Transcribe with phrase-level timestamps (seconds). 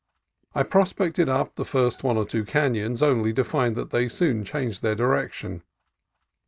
[0.55, 4.43] I prospected up the first one or two canons, only to find that they soon
[4.43, 5.61] changed their direction.